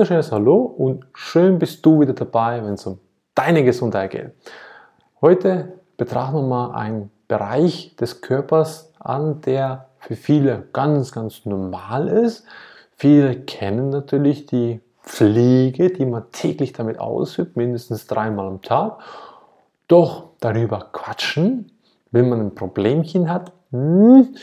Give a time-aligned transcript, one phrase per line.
[0.00, 2.98] wunderschönes Hallo und schön bist du wieder dabei, wenn es um
[3.34, 4.30] deine Gesundheit geht.
[5.20, 12.08] Heute betrachten wir mal einen Bereich des Körpers an, der für viele ganz, ganz normal
[12.08, 12.46] ist.
[12.96, 19.00] Viele kennen natürlich die Pflege, die man täglich damit ausübt, mindestens dreimal am Tag.
[19.86, 21.72] Doch darüber quatschen,
[22.10, 24.34] wenn man ein Problemchen hat, hm,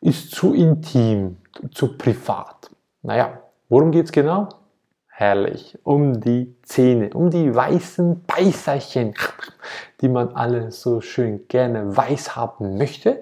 [0.00, 1.36] ist zu intim,
[1.74, 2.70] zu privat.
[3.02, 4.48] Naja, worum geht es genau?
[5.16, 9.14] Herrlich, um die Zähne, um die weißen Beißerchen,
[10.00, 13.20] die man alle so schön gerne weiß haben möchte.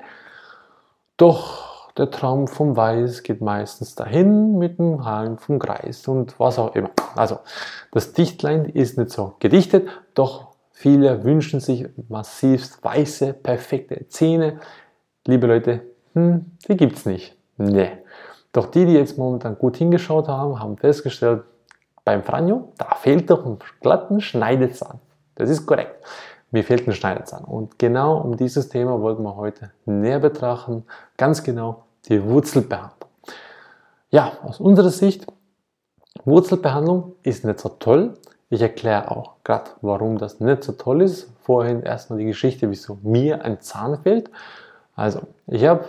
[1.18, 6.58] Doch der Traum vom Weiß geht meistens dahin mit dem Hahn vom Kreis und was
[6.58, 6.88] auch immer.
[7.14, 7.40] Also
[7.90, 14.60] das Dichtlein ist nicht so gedichtet, doch viele wünschen sich massivst weiße, perfekte Zähne.
[15.26, 15.82] Liebe Leute,
[16.14, 17.36] hm, die gibt's nicht.
[17.58, 17.90] Nee.
[18.52, 21.42] Doch die, die jetzt momentan gut hingeschaut haben, haben festgestellt,
[22.04, 25.00] beim Franjo, da fehlt doch ein glatten Schneidezahn.
[25.34, 26.04] Das ist korrekt.
[26.50, 27.44] Mir fehlt ein Schneidezahn.
[27.44, 30.84] Und genau um dieses Thema wollten wir heute näher betrachten.
[31.16, 33.08] Ganz genau die Wurzelbehandlung.
[34.10, 35.26] Ja, aus unserer Sicht,
[36.24, 38.14] Wurzelbehandlung ist nicht so toll.
[38.50, 41.30] Ich erkläre auch gerade, warum das nicht so toll ist.
[41.42, 44.30] Vorhin erstmal die Geschichte, wieso mir ein Zahn fehlt.
[44.94, 45.86] Also, ich habe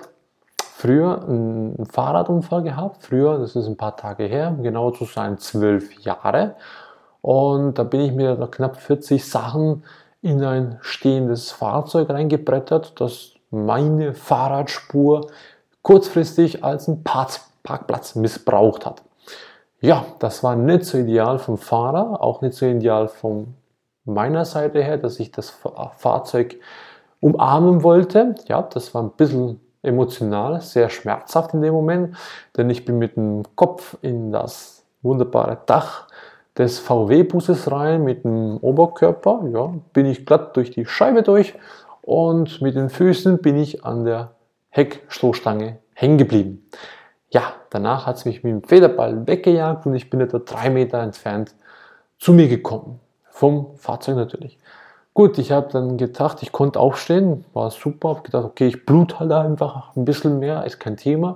[0.75, 3.03] früher einen Fahrradunfall gehabt.
[3.03, 6.55] Früher, das ist ein paar Tage her, genau zu sein zwölf Jahre.
[7.21, 9.83] Und da bin ich mit knapp 40 Sachen
[10.21, 15.27] in ein stehendes Fahrzeug reingebrettert, das meine Fahrradspur
[15.83, 19.03] kurzfristig als ein Parkplatz missbraucht hat.
[19.79, 23.53] Ja, das war nicht so ideal vom Fahrer, auch nicht so ideal von
[24.05, 25.53] meiner Seite her, dass ich das
[25.97, 26.55] Fahrzeug
[27.19, 28.35] umarmen wollte.
[28.47, 32.15] Ja, das war ein bisschen emotional, sehr schmerzhaft in dem Moment,
[32.57, 36.07] denn ich bin mit dem Kopf in das wunderbare Dach
[36.57, 41.53] des VW-Busses rein mit dem Oberkörper, ja, bin ich glatt durch die Scheibe durch
[42.01, 44.31] und mit den Füßen bin ich an der
[44.69, 46.69] Heckstoßstange hängen geblieben.
[47.29, 51.01] Ja, danach hat es mich mit dem Federball weggejagt und ich bin etwa drei Meter
[51.01, 51.55] entfernt
[52.19, 52.99] zu mir gekommen.
[53.29, 54.59] Vom Fahrzeug natürlich.
[55.13, 59.19] Gut, ich habe dann gedacht, ich konnte aufstehen, war super, habe gedacht, okay, ich blut
[59.19, 61.35] halt einfach ein bisschen mehr, ist kein Thema.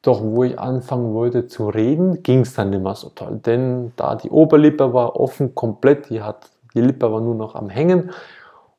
[0.00, 3.92] Doch wo ich anfangen wollte zu reden, ging es dann nicht mehr so toll, denn
[3.96, 8.10] da die Oberlippe war offen komplett, die, hat, die Lippe war nur noch am Hängen.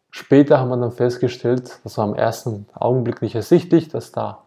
[0.09, 4.39] Später haben wir dann festgestellt, das war am ersten Augenblick nicht ersichtlich, dass da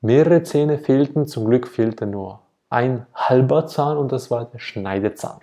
[0.00, 1.26] mehrere Zähne fehlten.
[1.26, 5.40] Zum Glück fehlte nur ein halber Zahn und das war der Schneidezahn.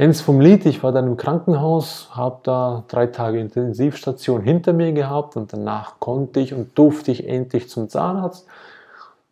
[0.00, 4.92] Ends vom Lied, ich war dann im Krankenhaus, habe da drei Tage Intensivstation hinter mir
[4.92, 8.46] gehabt und danach konnte ich und durfte ich endlich zum Zahnarzt.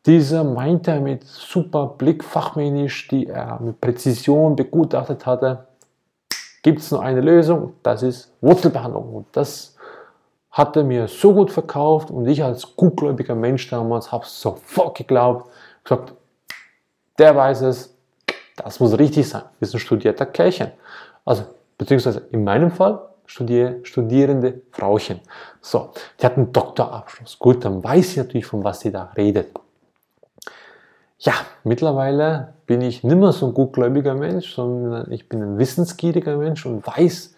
[0.04, 5.68] Dieser meinte mit super Blick fachmännisch, die er mit Präzision begutachtet hatte,
[6.62, 9.14] gibt es nur eine Lösung, das ist Wurzelbehandlung.
[9.14, 9.74] Und das
[10.50, 15.50] hat er mir so gut verkauft und ich als gutgläubiger Mensch damals habe sofort geglaubt,
[15.82, 16.12] gesagt,
[17.18, 17.97] der weiß es,
[18.64, 19.42] das muss richtig sein.
[19.58, 20.70] Wir sind studierter Kerlchen.
[21.24, 21.44] Also,
[21.76, 25.20] beziehungsweise in meinem Fall Studier, studierende Frauchen.
[25.60, 27.38] So, die hat einen Doktorabschluss.
[27.38, 29.48] Gut, dann weiß ich natürlich, von was sie da redet.
[31.19, 36.38] Ja, mittlerweile bin ich nicht mehr so ein gutgläubiger Mensch, sondern ich bin ein wissensgieriger
[36.38, 37.34] Mensch und weiß,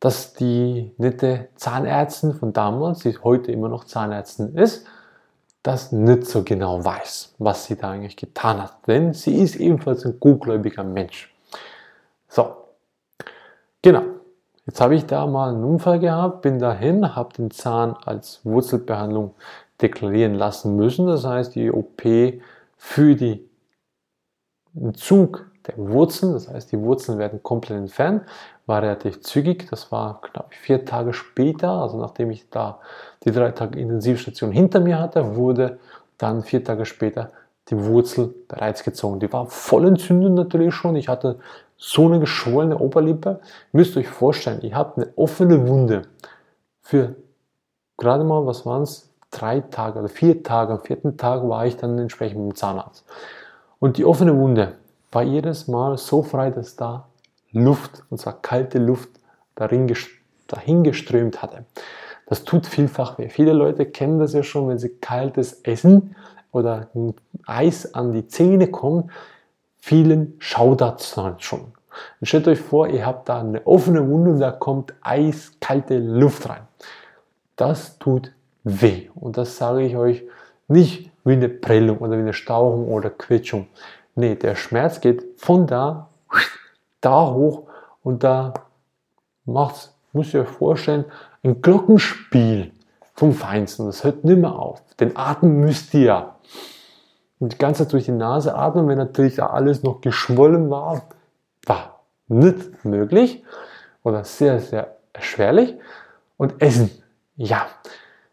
[0.00, 4.84] dass die nette Zahnärztin von damals, die heute immer noch Zahnärztin ist,
[5.64, 8.86] das nicht so genau weiß, was sie da eigentlich getan hat.
[8.86, 11.34] Denn sie ist ebenfalls ein gutgläubiger Mensch.
[12.28, 12.54] So,
[13.82, 14.02] genau.
[14.66, 19.34] Jetzt habe ich da mal einen Unfall gehabt, bin dahin, habe den Zahn als Wurzelbehandlung
[19.80, 21.06] deklarieren lassen müssen.
[21.06, 22.02] Das heißt, die OP
[22.76, 23.40] für den
[24.94, 28.22] Zug der Wurzeln, das heißt, die Wurzeln werden komplett entfernt,
[28.66, 29.68] war relativ zügig.
[29.70, 32.80] Das war knapp vier Tage später, also nachdem ich da
[33.24, 35.78] die drei Tage Intensivstation hinter mir hatte, wurde
[36.18, 37.30] dann vier Tage später
[37.70, 39.20] die Wurzel bereits gezogen.
[39.20, 40.96] Die war voll entzündet natürlich schon.
[40.96, 41.38] Ich hatte
[41.76, 43.40] so eine geschwollene Oberlippe.
[43.72, 46.02] Ihr müsst euch vorstellen, ich habe eine offene Wunde
[46.82, 47.14] für
[47.96, 50.74] gerade mal, was waren es, drei Tage oder vier Tage.
[50.74, 53.04] Am vierten Tag war ich dann entsprechend mit dem Zahnarzt.
[53.80, 54.74] Und die offene Wunde
[55.10, 57.06] war jedes Mal so frei, dass da
[57.54, 59.08] Luft, und zwar kalte Luft,
[59.54, 59.92] darin
[60.46, 61.64] dahin geströmt hatte.
[62.26, 63.28] Das tut vielfach weh.
[63.28, 66.16] Viele Leute kennen das ja schon, wenn sie kaltes Essen
[66.52, 66.88] oder
[67.46, 69.10] Eis an die Zähne kommen.
[69.78, 71.72] Vielen schaudert es dann schon.
[72.20, 76.48] Und stellt euch vor, ihr habt da eine offene Wunde und da kommt eiskalte Luft
[76.48, 76.62] rein.
[77.56, 78.32] Das tut
[78.64, 79.08] weh.
[79.14, 80.24] Und das sage ich euch
[80.66, 83.68] nicht wie eine Prellung oder wie eine Stauchung oder Quetschung.
[84.14, 86.08] Nee, der Schmerz geht von da,
[87.04, 87.64] da hoch
[88.02, 88.54] und da
[89.44, 91.04] macht, muss ich euch vorstellen,
[91.42, 92.72] ein Glockenspiel
[93.14, 93.86] vom Feinsten.
[93.86, 94.82] Das hört nimmer auf.
[94.98, 96.36] Den Atem müsst ihr ja.
[97.38, 101.02] Und die ganze Zeit durch die Nase atmen, wenn natürlich da alles noch geschwollen war,
[101.66, 103.44] war nicht möglich
[104.02, 105.74] oder sehr, sehr erschwerlich.
[106.36, 106.90] Und Essen,
[107.36, 107.66] ja,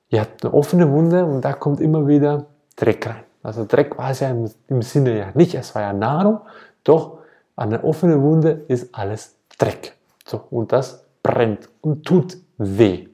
[0.10, 2.46] ihr habt eine offene Wunde und da kommt immer wieder
[2.76, 3.24] Dreck rein.
[3.44, 6.42] Also Dreck war es ja im, im Sinne ja nicht, es war ja Nahrung,
[6.84, 7.21] doch
[7.62, 9.96] an einer offenen Wunde ist alles Dreck.
[10.26, 13.08] So, und das brennt und tut weh.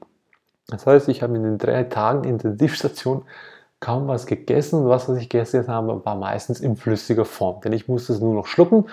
[0.68, 3.26] Das heißt, ich habe in den drei Tagen Intensivstation
[3.78, 7.74] kaum was gegessen und was, was ich gegessen habe, war meistens in flüssiger Form, denn
[7.74, 8.86] ich musste es nur noch schlucken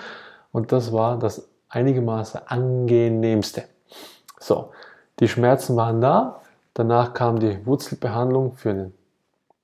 [0.52, 3.64] und das war das einigermaßen angenehmste.
[4.38, 4.72] So,
[5.22, 6.42] die Schmerzen waren da,
[6.74, 8.92] danach kam die Wurzelbehandlung für eine,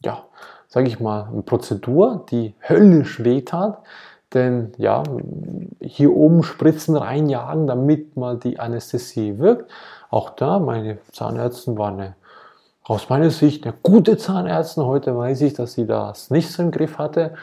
[0.02, 0.24] ja,
[0.70, 3.84] sage ich mal, eine Prozedur, die höllisch wehtat,
[4.34, 5.04] denn ja,
[5.82, 9.70] hier oben Spritzen reinjagen, damit mal die Anästhesie wirkt.
[10.10, 12.16] Auch da, meine Zahnärztin war eine,
[12.84, 14.86] aus meiner Sicht eine gute Zahnärztin.
[14.86, 17.34] Heute weiß ich, dass sie das nicht so im Griff hatte.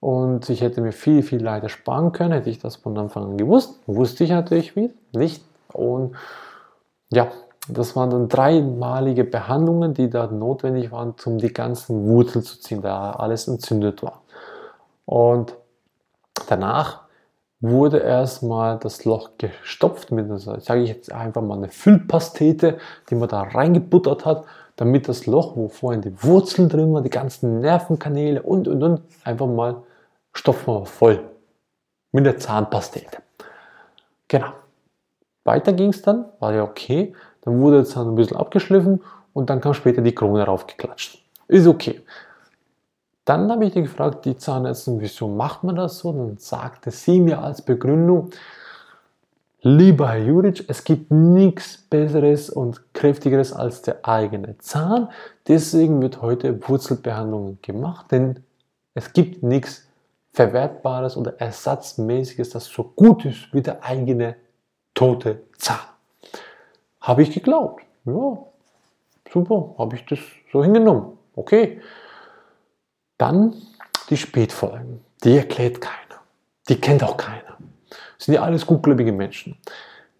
[0.00, 3.36] Und ich hätte mir viel, viel Leid ersparen können, hätte ich das von Anfang an
[3.36, 3.78] gewusst.
[3.86, 4.74] Wusste ich natürlich
[5.12, 5.44] nicht.
[5.72, 6.16] Und
[7.12, 7.28] ja,
[7.68, 12.82] das waren dann dreimalige Behandlungen, die da notwendig waren, um die ganzen Wurzeln zu ziehen,
[12.82, 14.22] da alles entzündet war.
[15.04, 15.54] Und
[16.48, 17.02] danach
[17.60, 22.78] wurde erstmal das Loch gestopft mit, sage ich jetzt einfach mal, eine Füllpastete,
[23.10, 24.44] die man da reingebuttert hat,
[24.76, 29.02] damit das Loch, wo vorhin die Wurzeln drin waren, die ganzen Nervenkanäle und und und,
[29.24, 29.82] einfach mal
[30.32, 31.20] stopfen wir voll
[32.12, 33.18] mit der Zahnpastete.
[34.28, 34.52] Genau.
[35.44, 37.14] Weiter ging es dann, war ja okay.
[37.42, 39.02] Dann wurde der Zahn ein bisschen abgeschliffen
[39.32, 41.22] und dann kam später die Krone raufgeklatscht.
[41.48, 42.02] Ist okay.
[43.30, 46.10] Dann habe ich die gefragt, die Zahnärztin, wieso macht man das so?
[46.10, 48.30] Dann sagte sie mir als Begründung,
[49.60, 55.10] lieber Herr Juric, es gibt nichts Besseres und Kräftigeres als der eigene Zahn.
[55.46, 58.42] Deswegen wird heute Wurzelbehandlung gemacht, denn
[58.94, 59.86] es gibt nichts
[60.32, 64.34] Verwertbares oder Ersatzmäßiges, das so gut ist wie der eigene
[64.92, 65.78] tote Zahn.
[67.00, 67.84] Habe ich geglaubt.
[68.06, 68.38] Ja,
[69.32, 70.18] super, habe ich das
[70.50, 71.16] so hingenommen.
[71.36, 71.80] Okay.
[73.20, 73.52] Dann
[74.08, 75.04] die Spätfolgen.
[75.22, 76.22] Die erklärt keiner.
[76.70, 77.58] Die kennt auch keiner.
[78.16, 79.58] Das sind ja alles gutgläubige Menschen.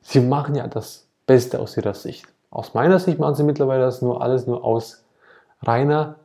[0.02, 2.26] Sie machen ja das Beste aus ihrer Sicht.
[2.50, 5.02] Aus meiner Sicht machen sie mittlerweile das nur alles nur aus
[5.62, 6.16] reiner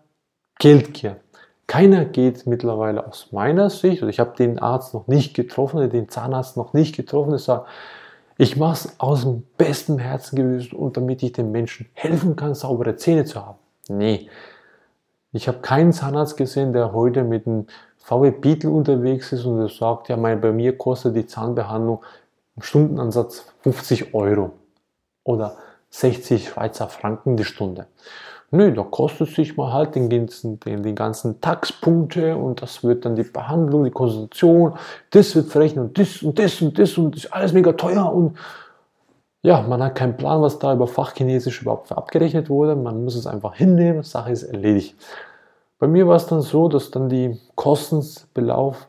[0.59, 1.15] Geldgier.
[1.65, 6.09] Keiner geht mittlerweile aus meiner Sicht, und ich habe den Arzt noch nicht getroffen, den
[6.09, 7.69] Zahnarzt noch nicht getroffen, der sagt,
[8.37, 12.53] ich mache es aus dem besten Herzen gewesen und damit ich den Menschen helfen kann,
[12.53, 13.59] saubere Zähne zu haben.
[13.87, 14.29] Nee.
[15.35, 17.67] Ich habe keinen Zahnarzt gesehen, der heute mit einem
[17.97, 22.03] VW Beetle unterwegs ist und der sagt, ja, mein, bei mir kostet die Zahnbehandlung
[22.55, 24.51] im Stundenansatz 50 Euro
[25.25, 25.57] oder
[25.89, 27.87] 60 Schweizer Franken die Stunde.
[28.51, 33.03] Nö, da kostet sich mal halt den ganzen, den, den ganzen Taxpunkte und das wird
[33.03, 34.77] dann die Behandlung, die Konsultation,
[35.09, 38.09] das wird verrechnet und das und das und das und das ist alles mega teuer
[38.13, 38.37] und
[39.45, 42.75] ja, man hat keinen Plan, was da über Fachchinesisch überhaupt abgerechnet wurde.
[42.75, 44.95] Man muss es einfach hinnehmen, Sache ist erledigt.
[45.77, 48.03] Bei mir war es dann so, dass dann die Kosten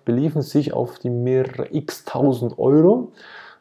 [0.06, 3.12] beliefen sich auf die mehrere x tausend Euro.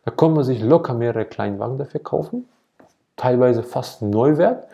[0.05, 2.47] Da konnte man sich locker mehrere Kleinwagen dafür kaufen,
[3.17, 4.65] teilweise fast Neuwert.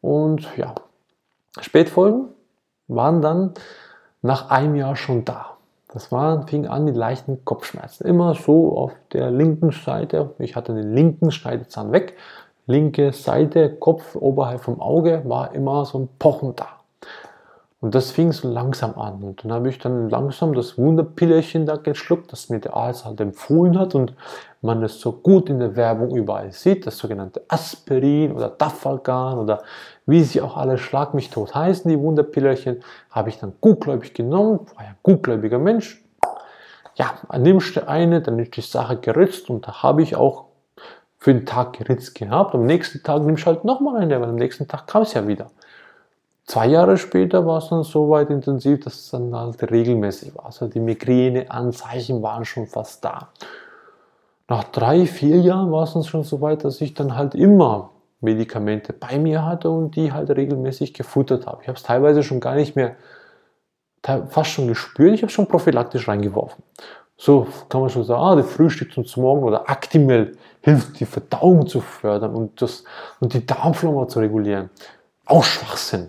[0.00, 0.74] Und ja,
[1.60, 2.30] Spätfolgen
[2.88, 3.54] waren dann
[4.22, 5.56] nach einem Jahr schon da.
[5.92, 8.06] Das war, fing an mit leichten Kopfschmerzen.
[8.06, 10.34] Immer so auf der linken Seite.
[10.38, 12.16] Ich hatte den linken Schneidezahn weg.
[12.66, 16.79] Linke Seite, Kopf oberhalb vom Auge, war immer so ein Pochen da.
[17.80, 19.22] Und das fing so langsam an.
[19.22, 23.20] Und dann habe ich dann langsam das Wunderpillerchen da geschluckt, das mir der Arzt halt
[23.20, 24.14] empfohlen hat und
[24.60, 29.62] man es so gut in der Werbung überall sieht, das sogenannte Aspirin oder Dafalgan oder
[30.04, 34.60] wie sie auch alle Schlag mich tot heißen, die Wunderpillerchen, habe ich dann gutgläubig genommen,
[34.76, 36.04] war ja ein gutgläubiger Mensch.
[36.96, 40.46] Ja, nimmst du eine, dann ist die Sache geritzt und da habe ich auch
[41.16, 42.54] für den Tag geritzt gehabt.
[42.54, 45.26] Am nächsten Tag nimmst du halt nochmal eine, weil am nächsten Tag kam es ja
[45.26, 45.50] wieder.
[46.50, 50.46] Zwei Jahre später war es dann so weit intensiv, dass es dann halt regelmäßig war.
[50.46, 53.28] Also die Migräne-Anzeichen waren schon fast da.
[54.48, 57.90] Nach drei, vier Jahren war es dann schon so weit, dass ich dann halt immer
[58.20, 61.62] Medikamente bei mir hatte und die halt regelmäßig gefuttert habe.
[61.62, 62.96] Ich habe es teilweise schon gar nicht mehr,
[64.02, 66.64] fast schon gespürt, ich habe schon prophylaktisch reingeworfen.
[67.16, 71.68] So kann man schon sagen, ah, der Frühstück zum Morgen oder Actimel hilft, die Verdauung
[71.68, 72.82] zu fördern und, das,
[73.20, 74.68] und die Darmflora zu regulieren.
[75.26, 76.08] Auch Schwachsinn.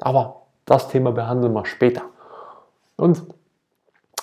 [0.00, 2.02] Aber das Thema behandeln wir später.
[2.96, 3.22] Und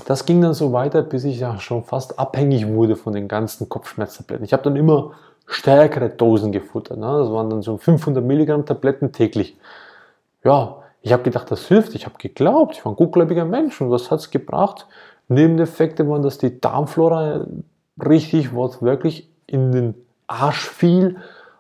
[0.06, 3.68] das ging dann so weiter, bis ich ja schon fast abhängig wurde von den ganzen
[3.68, 4.46] Kopfschmerztabletten.
[4.46, 5.14] Ich habe dann immer
[5.48, 6.98] stärkere Dosen gefuttert.
[7.00, 7.06] Ne?
[7.06, 9.58] Das waren dann so 500 Milligramm Tabletten täglich.
[10.44, 11.96] Ja, ich habe gedacht, das hilft.
[11.96, 14.88] Ich habe geglaubt, ich war ein gutgläubiger Mensch und was hat es gebracht?
[15.30, 17.46] Nebeneffekte waren, dass die Darmflora
[17.98, 19.96] richtig wortwörtlich in den
[20.28, 21.18] Arsch fiel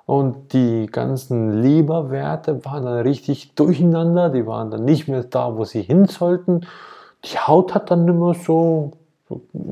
[0.07, 5.65] und die ganzen Leberwerte waren dann richtig durcheinander, die waren dann nicht mehr da, wo
[5.65, 6.61] sie hin sollten.
[7.25, 8.93] Die Haut hat dann mehr so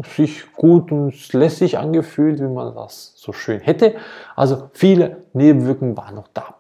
[0.04, 3.96] sich gut und lässig angefühlt, wie man das so schön hätte.
[4.36, 6.56] Also viele Nebenwirkungen waren noch da.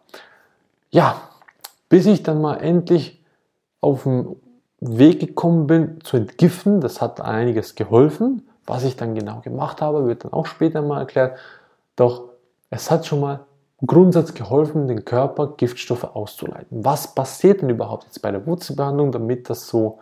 [0.89, 1.17] Ja,
[1.89, 3.21] bis ich dann mal endlich
[3.81, 4.37] auf den
[4.79, 8.47] Weg gekommen bin zu entgiften, das hat einiges geholfen.
[8.65, 11.37] Was ich dann genau gemacht habe, wird dann auch später mal erklärt.
[11.97, 12.29] Doch
[12.69, 13.41] es hat schon mal
[13.83, 16.85] Grundsatz geholfen, den Körper Giftstoffe auszuleiten.
[16.85, 19.99] Was passiert denn überhaupt jetzt bei der Wurzelbehandlung, damit das so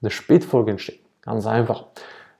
[0.00, 1.00] eine Spätfolge entsteht?
[1.22, 1.84] Ganz einfach.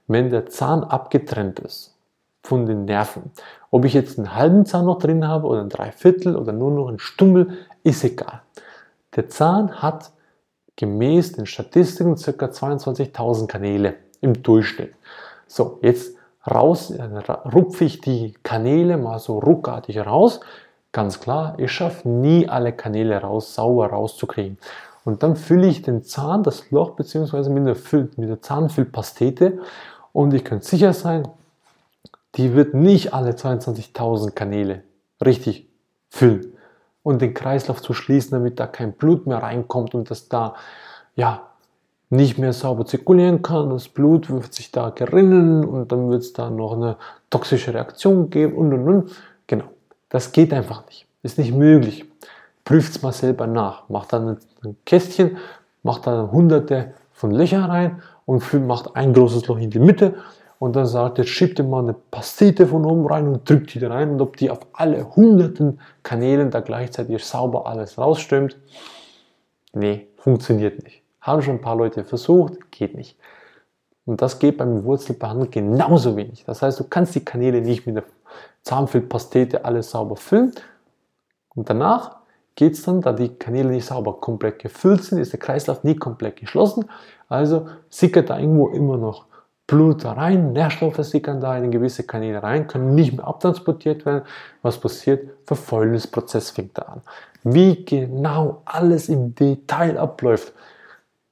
[0.06, 1.96] Wenn der Zahn abgetrennt ist
[2.42, 3.30] von den Nerven,
[3.70, 6.88] ob ich jetzt einen halben Zahn noch drin habe oder ein Dreiviertel oder nur noch
[6.88, 8.42] ein Stummel, ist egal.
[9.14, 10.12] Der Zahn hat
[10.76, 12.46] gemäß den Statistiken ca.
[12.46, 14.94] 22.000 Kanäle im Durchschnitt.
[15.46, 16.16] So, jetzt
[16.50, 20.40] raus, äh, rupfe ich die Kanäle mal so ruckartig raus.
[20.92, 24.58] Ganz klar, ich schaffe nie alle Kanäle raus, sauber rauszukriegen.
[25.04, 27.76] Und dann fülle ich den Zahn, das Loch beziehungsweise mit der,
[28.16, 29.60] mit der Zahnfüllpastete
[30.12, 31.28] und ich kann sicher sein,
[32.36, 34.82] die wird nicht alle 22.000 Kanäle
[35.24, 35.68] richtig
[36.10, 36.52] füllen
[37.02, 40.54] und den Kreislauf zu schließen, damit da kein Blut mehr reinkommt und das da
[41.14, 41.42] ja
[42.10, 43.70] nicht mehr sauber zirkulieren kann.
[43.70, 46.96] Das Blut wird sich da gerinnen und dann wird es da noch eine
[47.30, 49.10] toxische Reaktion geben und und und.
[50.10, 51.06] Das geht einfach nicht.
[51.22, 52.04] Ist nicht möglich.
[52.64, 53.88] Prüft es mal selber nach.
[53.88, 55.38] Macht dann ein Kästchen,
[55.82, 60.14] macht da hunderte von Löchern rein und macht ein großes Loch in die Mitte
[60.58, 63.78] und dann sagt, jetzt schiebt ihr mal eine Pastete von oben rein und drückt die
[63.78, 68.58] da rein und ob die auf alle hunderten Kanälen da gleichzeitig sauber alles rausströmt.
[69.72, 71.02] Nee, funktioniert nicht.
[71.20, 73.16] Haben schon ein paar Leute versucht, geht nicht.
[74.04, 76.44] Und das geht beim Wurzelbehandlung genauso wenig.
[76.44, 78.04] Das heißt, du kannst die Kanäle nicht mit der
[78.62, 80.52] Zahnfüllpastete alles sauber füllen.
[81.54, 82.16] Und danach
[82.54, 85.96] geht es dann, da die Kanäle nicht sauber komplett gefüllt sind, ist der Kreislauf nie
[85.96, 86.84] komplett geschlossen.
[87.28, 89.26] Also sickert da irgendwo immer noch
[89.66, 94.24] Blut rein, Nährstoffe sickern da in gewisse Kanäle rein, können nicht mehr abtransportiert werden.
[94.62, 95.30] Was passiert?
[95.44, 97.02] Verfäulnisprozess fängt da an.
[97.44, 100.52] Wie genau alles im Detail abläuft,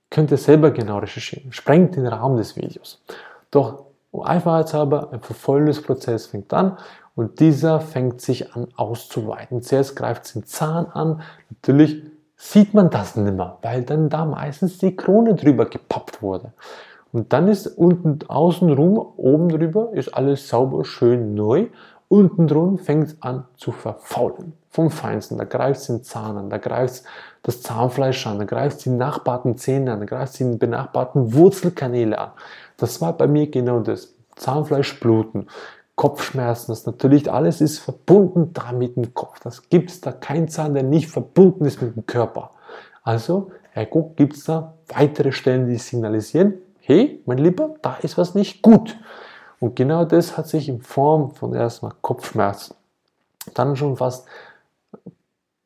[0.08, 1.52] könnt ihr selber genau recherchieren.
[1.52, 3.02] Sprengt den Rahmen des Videos.
[3.50, 6.78] Doch einfachheitshalber, ein Verfäulnisprozess fängt an
[7.14, 9.62] und dieser fängt sich an auszuweiten.
[9.62, 11.20] Zuerst greift es den Zahn an.
[11.50, 12.02] Natürlich
[12.36, 16.52] sieht man das nicht mehr, weil dann da meistens die Krone drüber gepappt wurde.
[17.12, 21.66] Und dann ist unten außenrum, oben drüber, ist alles sauber, schön neu.
[22.08, 24.54] Unten drum fängt es an zu verfaulen.
[24.70, 25.38] Vom Feinsten.
[25.38, 27.04] Da greift es den Zahn an, da greift es
[27.42, 31.34] das Zahnfleisch an, da greift es die nachbarten Zähne an, da greift es die benachbarten
[31.34, 32.30] Wurzelkanäle an.
[32.78, 34.14] Das war bei mir genau das.
[34.36, 35.48] Zahnfleischbluten,
[35.96, 39.40] Kopfschmerzen, das natürlich alles ist verbunden da mit dem Kopf.
[39.40, 42.52] Das gibt es da kein Zahn, der nicht verbunden ist mit dem Körper.
[43.02, 48.36] Also, ergo gibt es da weitere Stellen, die signalisieren, hey, mein Lieber, da ist was
[48.36, 48.96] nicht gut.
[49.58, 52.76] Und genau das hat sich in Form von erstmal Kopfschmerzen,
[53.54, 54.28] dann schon fast,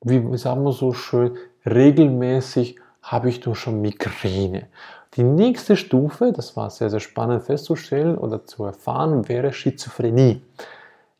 [0.01, 4.69] wie sagen wir so schön, regelmäßig habe ich doch schon Migräne.
[5.15, 10.41] Die nächste Stufe, das war sehr, sehr spannend festzustellen oder zu erfahren, wäre Schizophrenie.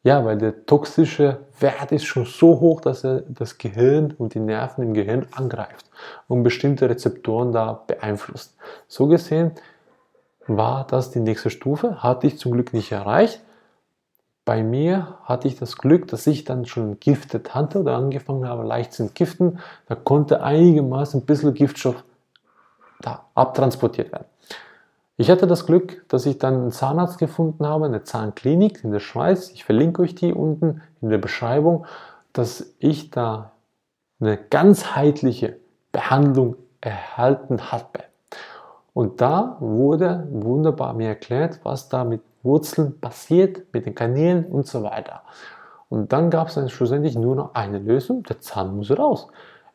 [0.03, 4.41] Ja, weil der toxische Wert ist schon so hoch, dass er das Gehirn und die
[4.41, 5.91] Nerven im Gehirn angreift
[6.27, 8.57] und bestimmte Rezeptoren da beeinflusst.
[8.89, 9.53] So gesehen
[10.47, 13.43] war das die nächste Stufe, hatte ich zum Glück nicht erreicht.
[14.45, 18.65] Bei mir hatte ich das Glück, dass ich dann schon giftet hatte oder angefangen habe,
[18.65, 19.61] leicht zu entgiften.
[19.87, 22.03] Da konnte einigermaßen ein bisschen Giftstoff
[23.03, 24.27] da abtransportiert werden.
[25.17, 29.01] Ich hatte das Glück, dass ich dann einen Zahnarzt gefunden habe, eine Zahnklinik in der
[29.01, 29.51] Schweiz.
[29.51, 31.87] Ich verlinke euch die unten in der Beschreibung,
[32.33, 33.53] dass ich da
[34.21, 35.57] eine ganzheitliche
[35.93, 38.05] Behandlung erhalten habe.
[38.95, 44.67] Und da wurde wunderbar mir erklärt, was da mit Wurzeln passiert, mit den Kanälen und
[44.67, 45.23] so weiter.
[45.89, 49.29] Und dann gab es dann schlussendlich nur noch eine Lösung, der Zahn muss raus.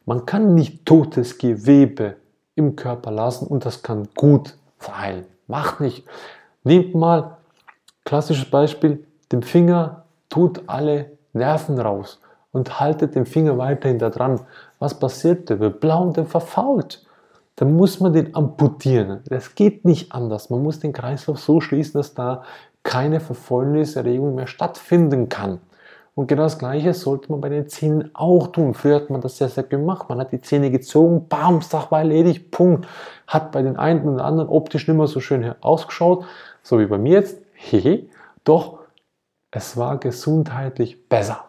[0.05, 2.15] Man kann nicht totes Gewebe
[2.58, 5.26] im Körper lassen und das kann gut verheilen.
[5.48, 6.06] Macht nicht.
[6.64, 7.38] Nehmt mal,
[8.04, 12.20] klassisches Beispiel, den Finger, tut alle Nerven raus
[12.52, 14.42] und haltet den Finger weiterhin da dran.
[14.80, 15.50] Was passiert?
[15.50, 17.06] Der wird blau und der verfault.
[17.56, 19.22] dann muss man den amputieren.
[19.30, 20.52] Das geht nicht anders.
[20.52, 22.44] Man muss den Kreislauf so schließen, dass da
[22.84, 25.60] keine Verfäulniserregung mehr stattfinden kann.
[26.18, 28.74] Und genau das Gleiche sollte man bei den Zähnen auch tun.
[28.74, 30.10] Früher hat man das sehr, sehr gemacht.
[30.10, 32.88] Man hat die Zähne gezogen, bam, Sache war erledigt, Punkt.
[33.28, 36.26] Hat bei den einen und anderen optisch nicht mehr so schön ausgeschaut,
[36.64, 37.40] so wie bei mir jetzt.
[37.54, 38.08] Hehe.
[38.44, 38.80] Doch
[39.52, 41.46] es war gesundheitlich besser.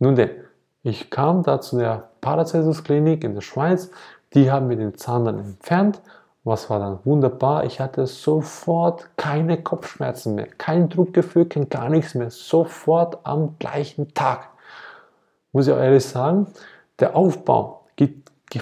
[0.00, 0.32] Nun denn,
[0.82, 3.90] ich kam da zu der Paracelsus Klinik in der Schweiz.
[4.34, 6.02] Die haben mir den Zahn dann entfernt
[6.46, 7.64] was war dann wunderbar?
[7.64, 12.30] Ich hatte sofort keine Kopfschmerzen mehr, kein Druckgefühl, kein gar nichts mehr.
[12.30, 14.48] Sofort am gleichen Tag.
[15.52, 16.46] Muss ich auch ehrlich sagen,
[17.00, 17.82] der Aufbau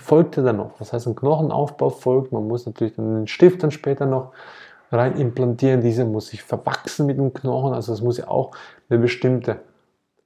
[0.03, 0.73] folgte dann noch.
[0.79, 2.33] Das heißt, ein Knochenaufbau folgt.
[2.33, 4.33] Man muss natürlich dann den Stift dann später noch
[4.91, 5.83] rein implantieren.
[5.83, 7.75] Dieser muss sich verwachsen mit dem Knochen.
[7.75, 8.53] Also es muss ja auch
[8.89, 9.61] eine bestimmte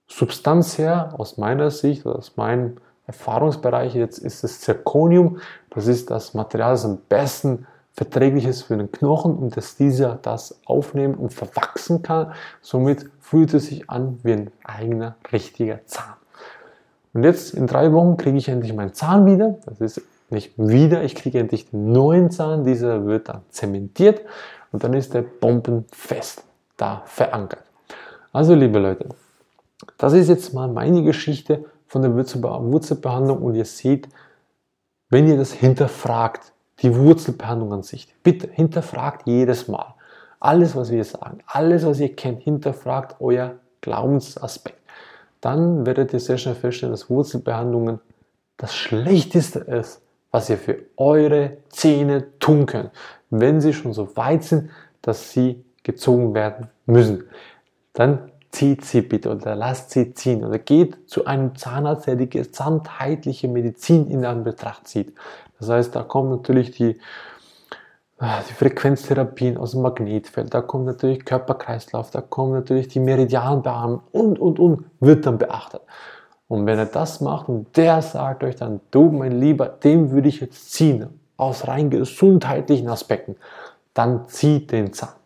[0.07, 3.95] Substanz her, aus meiner Sicht oder aus meinem Erfahrungsbereich.
[3.95, 5.38] Jetzt ist es Zirconium.
[5.71, 10.21] Das ist das Material, das am besten verträglich ist für den Knochen und dass dieser
[10.23, 12.33] das aufnehmen und verwachsen kann.
[12.62, 16.15] Somit fühlt es sich an wie ein eigener richtiger Zahn.
[17.12, 19.57] Und jetzt in drei Wochen kriege ich endlich meinen Zahn wieder.
[19.67, 22.65] Das ist nicht wieder, ich kriege endlich den neuen Zahn.
[22.65, 24.21] Dieser wird dann zementiert
[24.71, 26.45] und dann ist der bombenfest
[26.77, 27.65] da verankert.
[28.33, 29.09] Also liebe Leute,
[29.97, 34.09] das ist jetzt mal meine Geschichte von der Wurzelbehandlung und ihr seht,
[35.11, 36.52] wenn ihr das hinterfragt,
[36.83, 39.95] die Wurzelbehandlung an sich, bitte hinterfragt jedes Mal.
[40.38, 44.78] Alles, was wir sagen, alles, was ihr kennt, hinterfragt euer Glaubensaspekt.
[45.40, 48.00] Dann werdet ihr sehr schnell feststellen, dass Wurzelbehandlungen
[48.57, 52.90] das Schlechteste ist, was ihr für eure Zähne tun könnt,
[53.30, 57.25] wenn sie schon so weit sind, dass sie gezogen werden müssen.
[57.95, 62.31] Dann zieht sie bitte oder lasst sie ziehen oder geht zu einem Zahnarzt, der die
[62.31, 65.15] gesamtheitliche Medizin in Anbetracht zieht.
[65.58, 66.99] Das heißt, da kommen natürlich die,
[68.19, 74.00] ah, die Frequenztherapien aus dem Magnetfeld, da kommt natürlich Körperkreislauf, da kommen natürlich die Meridianbahnen
[74.13, 75.82] und, und, und, wird dann beachtet.
[76.49, 80.28] Und wenn er das macht und der sagt euch dann, du mein Lieber, dem würde
[80.28, 83.37] ich jetzt ziehen, aus rein gesundheitlichen Aspekten,
[83.95, 85.18] dann zieht den Zahn.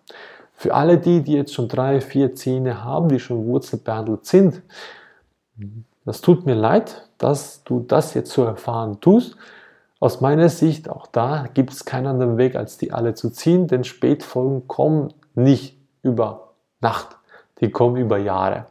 [0.62, 4.62] Für alle die, die jetzt schon drei, vier Zähne haben, die schon wurzelbehandelt sind,
[6.04, 9.36] das tut mir leid, dass du das jetzt so erfahren tust.
[9.98, 13.66] Aus meiner Sicht, auch da gibt es keinen anderen Weg, als die alle zu ziehen,
[13.66, 17.16] denn Spätfolgen kommen nicht über Nacht,
[17.60, 18.66] die kommen über Jahre.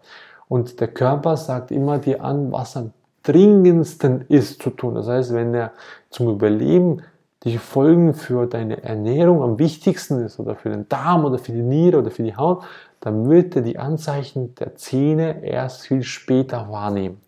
[0.47, 4.95] Und der Körper sagt immer dir an, was am dringendsten ist zu tun.
[4.95, 5.73] Das heißt, wenn er
[6.09, 7.01] zum Überleben
[7.43, 11.61] die Folgen für deine Ernährung am wichtigsten ist oder für den Darm oder für die
[11.61, 12.63] Niere oder für die Haut,
[12.99, 17.19] dann wird er die Anzeichen der Zähne erst viel später wahrnehmen.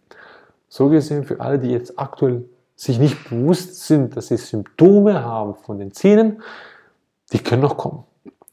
[0.69, 2.45] So gesehen für alle, die jetzt aktuell
[2.75, 6.41] sich nicht bewusst sind, dass sie Symptome haben von den Zähnen,
[7.31, 8.03] die können noch kommen.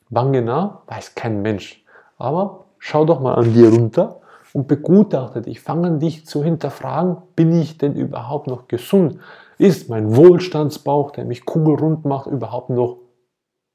[0.08, 1.84] Wann genau, weiß kein Mensch.
[2.16, 4.20] Aber schau doch mal an dir runter
[4.52, 5.60] und begutachte dich.
[5.60, 9.18] Fang an dich zu hinterfragen, bin ich denn überhaupt noch gesund?
[9.60, 12.96] Ist mein Wohlstandsbauch, der mich kugelrund macht, überhaupt noch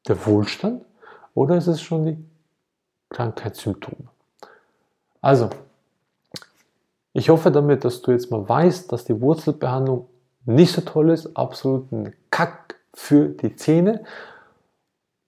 [0.08, 0.84] der Wohlstand?
[1.36, 2.18] Oder ist es schon die
[3.12, 4.10] Krankheitssymptome?
[5.22, 5.52] Also,
[7.14, 10.10] ich hoffe damit, dass du jetzt mal weißt, dass die Wurzelbehandlung
[10.46, 14.04] nicht so toll ist, absolut ein Kack für die Zähne.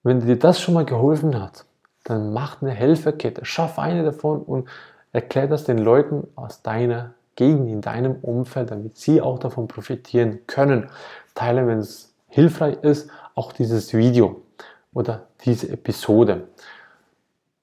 [0.02, 1.66] Wenn dir das schon mal geholfen hat,
[2.02, 4.68] dann mach eine Helferkette, schaff eine davon und
[5.12, 10.40] erklär das den Leuten aus deiner Gegend, in deinem Umfeld, damit sie auch davon profitieren
[10.48, 10.88] können.
[11.36, 14.42] Teile, wenn es hilfreich ist, auch dieses Video
[14.92, 16.48] oder diese Episode.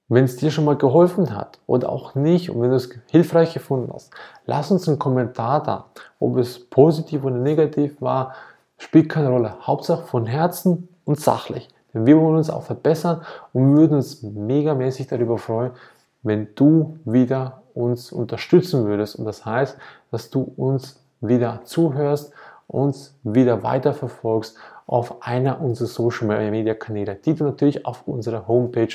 [0.08, 3.52] Wenn es dir schon mal geholfen hat oder auch nicht und wenn du es hilfreich
[3.52, 4.10] gefunden hast,
[4.46, 5.86] lass uns einen Kommentar da.
[6.20, 8.32] Ob es positiv oder negativ war,
[8.78, 9.56] spielt keine Rolle.
[9.60, 11.68] Hauptsache von Herzen und sachlich.
[11.92, 13.20] Denn wir wollen uns auch verbessern
[13.52, 15.72] und würden uns megamäßig darüber freuen,
[16.22, 19.16] wenn du wieder uns unterstützen würdest.
[19.16, 19.76] Und das heißt,
[20.10, 22.32] dass du uns wieder zuhörst,
[22.66, 28.94] uns wieder weiterverfolgst auf einer unserer Social Media Kanäle, die du natürlich auf unserer Homepage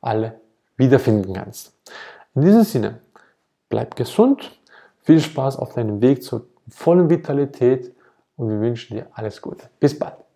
[0.00, 0.40] alle
[0.76, 1.74] wiederfinden kannst.
[2.34, 3.00] In diesem Sinne,
[3.68, 4.58] bleib gesund,
[5.02, 7.92] viel Spaß auf deinem Weg zur vollen Vitalität
[8.36, 9.68] und wir wünschen dir alles Gute.
[9.80, 10.29] Bis bald.